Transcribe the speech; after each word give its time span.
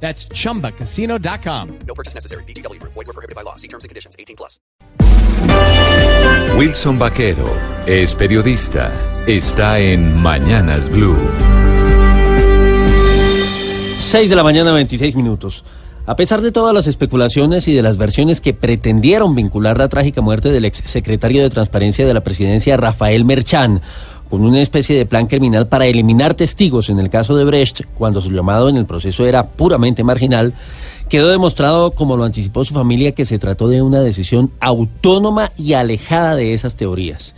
That's 0.00 0.28
chumbacasino.com. 0.28 1.78
No 1.86 1.94
purchase 1.94 2.14
necessary. 2.14 2.44
BGW. 2.44 2.80
Void 2.82 2.94
were 2.94 3.12
prohibited 3.12 3.34
by 3.34 3.42
law. 3.42 3.56
See 3.56 3.68
terms 3.68 3.82
and 3.82 3.88
conditions. 3.88 4.14
18 4.18 4.36
plus. 4.36 4.60
Wilson 6.56 6.98
Vaquero 6.98 7.50
es 7.86 8.14
periodista. 8.14 8.90
Está 9.26 9.78
en 9.78 10.16
Mañanas 10.16 10.88
Blue. 10.88 11.16
6 13.98 14.30
de 14.30 14.36
la 14.36 14.42
mañana, 14.42 14.72
26 14.72 15.16
minutos. 15.16 15.64
A 16.06 16.14
pesar 16.14 16.40
de 16.40 16.52
todas 16.52 16.72
las 16.72 16.86
especulaciones 16.86 17.66
y 17.66 17.74
de 17.74 17.82
las 17.82 17.98
versiones 17.98 18.40
que 18.40 18.54
pretendieron 18.54 19.34
vincular 19.34 19.76
la 19.76 19.88
trágica 19.88 20.20
muerte 20.20 20.52
del 20.52 20.64
ex 20.64 20.78
secretario 20.84 21.42
de 21.42 21.50
Transparencia 21.50 22.06
de 22.06 22.14
la 22.14 22.22
Presidencia, 22.22 22.76
Rafael 22.76 23.24
Merchán, 23.24 23.82
con 24.30 24.44
una 24.44 24.60
especie 24.60 24.96
de 24.96 25.06
plan 25.06 25.26
criminal 25.26 25.68
para 25.68 25.86
eliminar 25.86 26.34
testigos 26.34 26.90
en 26.90 26.98
el 26.98 27.10
caso 27.10 27.36
de 27.36 27.44
Brecht, 27.44 27.82
cuando 27.96 28.20
su 28.20 28.30
llamado 28.30 28.68
en 28.68 28.76
el 28.76 28.86
proceso 28.86 29.24
era 29.24 29.46
puramente 29.46 30.04
marginal, 30.04 30.52
quedó 31.08 31.28
demostrado, 31.28 31.92
como 31.92 32.16
lo 32.16 32.24
anticipó 32.24 32.64
su 32.64 32.74
familia, 32.74 33.12
que 33.12 33.24
se 33.24 33.38
trató 33.38 33.68
de 33.68 33.82
una 33.82 34.00
decisión 34.00 34.50
autónoma 34.60 35.52
y 35.56 35.74
alejada 35.74 36.34
de 36.34 36.54
esas 36.54 36.76
teorías. 36.76 37.34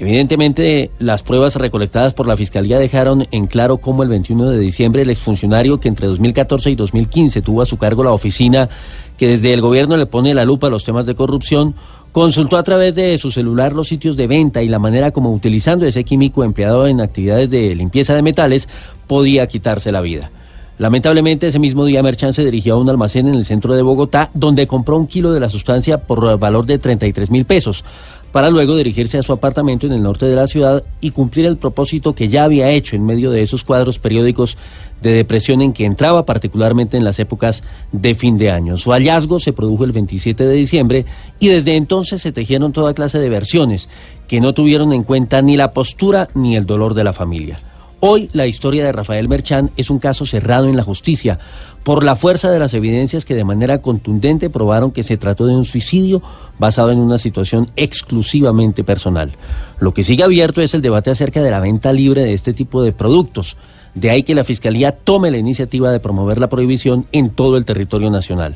Evidentemente, 0.00 0.92
las 1.00 1.24
pruebas 1.24 1.56
recolectadas 1.56 2.14
por 2.14 2.28
la 2.28 2.36
Fiscalía 2.36 2.78
dejaron 2.78 3.26
en 3.32 3.48
claro 3.48 3.78
cómo 3.78 4.04
el 4.04 4.08
21 4.08 4.50
de 4.50 4.58
diciembre 4.60 5.02
el 5.02 5.10
exfuncionario 5.10 5.80
que 5.80 5.88
entre 5.88 6.06
2014 6.06 6.70
y 6.70 6.76
2015 6.76 7.42
tuvo 7.42 7.62
a 7.62 7.66
su 7.66 7.78
cargo 7.78 8.04
la 8.04 8.12
oficina 8.12 8.68
que 9.16 9.26
desde 9.26 9.52
el 9.52 9.60
gobierno 9.60 9.96
le 9.96 10.06
pone 10.06 10.34
la 10.34 10.44
lupa 10.44 10.68
a 10.68 10.70
los 10.70 10.84
temas 10.84 11.04
de 11.04 11.16
corrupción, 11.16 11.74
Consultó 12.12 12.56
a 12.56 12.62
través 12.62 12.94
de 12.94 13.16
su 13.18 13.30
celular 13.30 13.72
los 13.72 13.88
sitios 13.88 14.16
de 14.16 14.26
venta 14.26 14.62
y 14.62 14.68
la 14.68 14.78
manera 14.78 15.10
como 15.10 15.32
utilizando 15.32 15.86
ese 15.86 16.04
químico 16.04 16.42
empleado 16.42 16.86
en 16.86 17.00
actividades 17.00 17.50
de 17.50 17.74
limpieza 17.74 18.14
de 18.14 18.22
metales 18.22 18.68
podía 19.06 19.46
quitarse 19.46 19.92
la 19.92 20.00
vida. 20.00 20.30
Lamentablemente 20.78 21.48
ese 21.48 21.58
mismo 21.58 21.84
día 21.84 22.02
Merchan 22.04 22.32
se 22.32 22.44
dirigió 22.44 22.74
a 22.74 22.78
un 22.78 22.88
almacén 22.88 23.26
en 23.26 23.34
el 23.34 23.44
centro 23.44 23.74
de 23.74 23.82
Bogotá 23.82 24.30
donde 24.32 24.68
compró 24.68 24.96
un 24.96 25.08
kilo 25.08 25.32
de 25.32 25.40
la 25.40 25.48
sustancia 25.48 25.98
por 25.98 26.38
valor 26.38 26.66
de 26.66 26.78
33 26.78 27.30
mil 27.30 27.44
pesos 27.44 27.84
para 28.32 28.50
luego 28.50 28.76
dirigirse 28.76 29.18
a 29.18 29.22
su 29.22 29.32
apartamento 29.32 29.86
en 29.86 29.92
el 29.92 30.02
norte 30.02 30.26
de 30.26 30.36
la 30.36 30.46
ciudad 30.46 30.84
y 31.00 31.10
cumplir 31.10 31.46
el 31.46 31.56
propósito 31.56 32.14
que 32.14 32.28
ya 32.28 32.44
había 32.44 32.70
hecho 32.70 32.96
en 32.96 33.06
medio 33.06 33.30
de 33.30 33.42
esos 33.42 33.64
cuadros 33.64 33.98
periódicos 33.98 34.56
de 35.00 35.12
depresión 35.12 35.62
en 35.62 35.72
que 35.72 35.84
entraba 35.84 36.24
particularmente 36.24 36.96
en 36.96 37.04
las 37.04 37.18
épocas 37.18 37.62
de 37.92 38.14
fin 38.14 38.36
de 38.36 38.50
año. 38.50 38.76
Su 38.76 38.90
hallazgo 38.90 39.38
se 39.38 39.52
produjo 39.52 39.84
el 39.84 39.92
27 39.92 40.44
de 40.44 40.54
diciembre 40.54 41.06
y 41.38 41.48
desde 41.48 41.76
entonces 41.76 42.20
se 42.20 42.32
tejieron 42.32 42.72
toda 42.72 42.94
clase 42.94 43.18
de 43.18 43.28
versiones 43.28 43.88
que 44.26 44.40
no 44.40 44.52
tuvieron 44.52 44.92
en 44.92 45.04
cuenta 45.04 45.40
ni 45.40 45.56
la 45.56 45.70
postura 45.70 46.28
ni 46.34 46.56
el 46.56 46.66
dolor 46.66 46.94
de 46.94 47.04
la 47.04 47.12
familia. 47.12 47.58
Hoy 48.00 48.30
la 48.32 48.46
historia 48.46 48.84
de 48.84 48.92
Rafael 48.92 49.28
Merchán 49.28 49.72
es 49.76 49.90
un 49.90 49.98
caso 49.98 50.24
cerrado 50.24 50.68
en 50.68 50.76
la 50.76 50.84
justicia 50.84 51.40
por 51.82 52.04
la 52.04 52.14
fuerza 52.14 52.48
de 52.48 52.60
las 52.60 52.72
evidencias 52.72 53.24
que 53.24 53.34
de 53.34 53.42
manera 53.42 53.82
contundente 53.82 54.50
probaron 54.50 54.92
que 54.92 55.02
se 55.02 55.16
trató 55.16 55.46
de 55.46 55.56
un 55.56 55.64
suicidio 55.64 56.22
basado 56.60 56.92
en 56.92 57.00
una 57.00 57.18
situación 57.18 57.66
exclusivamente 57.74 58.84
personal. 58.84 59.32
Lo 59.80 59.92
que 59.92 60.04
sigue 60.04 60.22
abierto 60.22 60.62
es 60.62 60.74
el 60.74 60.82
debate 60.82 61.10
acerca 61.10 61.42
de 61.42 61.50
la 61.50 61.58
venta 61.58 61.92
libre 61.92 62.22
de 62.22 62.34
este 62.34 62.52
tipo 62.52 62.84
de 62.84 62.92
productos. 62.92 63.56
De 63.96 64.10
ahí 64.10 64.22
que 64.22 64.36
la 64.36 64.44
Fiscalía 64.44 64.92
tome 64.92 65.32
la 65.32 65.38
iniciativa 65.38 65.90
de 65.90 65.98
promover 65.98 66.38
la 66.38 66.48
prohibición 66.48 67.04
en 67.10 67.30
todo 67.30 67.56
el 67.56 67.64
territorio 67.64 68.10
nacional. 68.10 68.54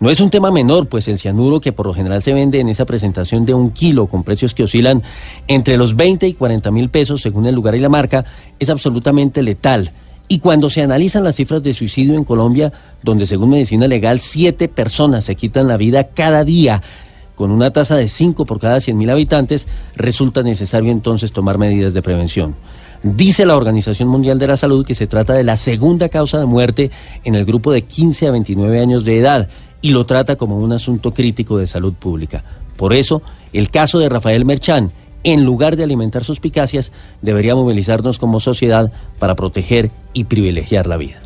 No 0.00 0.08
es 0.08 0.18
un 0.20 0.30
tema 0.30 0.50
menor, 0.50 0.86
pues 0.86 1.08
el 1.08 1.18
cianuro 1.18 1.60
que 1.60 1.72
por 1.72 1.84
lo 1.84 1.92
general 1.92 2.22
se 2.22 2.32
vende 2.32 2.58
en 2.58 2.70
esa 2.70 2.86
presentación 2.86 3.44
de 3.44 3.52
un 3.52 3.70
kilo 3.70 4.06
con 4.06 4.22
precios 4.22 4.54
que 4.54 4.62
oscilan 4.62 5.02
entre 5.46 5.76
los 5.76 5.94
20 5.94 6.26
y 6.26 6.32
40 6.32 6.70
mil 6.70 6.88
pesos 6.88 7.20
según 7.20 7.44
el 7.44 7.54
lugar 7.54 7.74
y 7.74 7.80
la 7.80 7.90
marca, 7.90 8.24
es 8.58 8.70
absolutamente 8.70 9.42
letal. 9.42 9.92
Y 10.26 10.38
cuando 10.38 10.70
se 10.70 10.80
analizan 10.80 11.22
las 11.22 11.36
cifras 11.36 11.62
de 11.62 11.74
suicidio 11.74 12.14
en 12.14 12.24
Colombia, 12.24 12.72
donde 13.02 13.26
según 13.26 13.50
Medicina 13.50 13.86
Legal 13.86 14.20
siete 14.20 14.68
personas 14.68 15.26
se 15.26 15.34
quitan 15.34 15.68
la 15.68 15.76
vida 15.76 16.04
cada 16.04 16.44
día, 16.44 16.80
con 17.34 17.50
una 17.50 17.70
tasa 17.70 17.96
de 17.96 18.08
5 18.08 18.46
por 18.46 18.58
cada 18.58 18.80
100 18.80 18.96
mil 18.96 19.10
habitantes, 19.10 19.68
resulta 19.96 20.42
necesario 20.42 20.92
entonces 20.92 21.32
tomar 21.32 21.58
medidas 21.58 21.92
de 21.92 22.00
prevención. 22.00 22.54
Dice 23.02 23.44
la 23.44 23.56
Organización 23.56 24.08
Mundial 24.08 24.38
de 24.38 24.46
la 24.46 24.56
Salud 24.56 24.86
que 24.86 24.94
se 24.94 25.06
trata 25.06 25.34
de 25.34 25.44
la 25.44 25.56
segunda 25.58 26.08
causa 26.08 26.38
de 26.38 26.46
muerte 26.46 26.90
en 27.24 27.34
el 27.34 27.44
grupo 27.44 27.72
de 27.72 27.82
15 27.82 28.28
a 28.28 28.30
29 28.30 28.80
años 28.80 29.04
de 29.04 29.18
edad 29.18 29.48
y 29.82 29.90
lo 29.90 30.06
trata 30.06 30.36
como 30.36 30.58
un 30.58 30.72
asunto 30.72 31.12
crítico 31.12 31.58
de 31.58 31.66
salud 31.66 31.94
pública. 31.94 32.44
Por 32.76 32.92
eso, 32.92 33.22
el 33.52 33.70
caso 33.70 33.98
de 33.98 34.08
Rafael 34.08 34.44
Merchán, 34.44 34.92
en 35.22 35.44
lugar 35.44 35.76
de 35.76 35.84
alimentar 35.84 36.24
suspicacias, 36.24 36.92
debería 37.20 37.54
movilizarnos 37.54 38.18
como 38.18 38.40
sociedad 38.40 38.92
para 39.18 39.34
proteger 39.34 39.90
y 40.12 40.24
privilegiar 40.24 40.86
la 40.86 40.96
vida. 40.96 41.20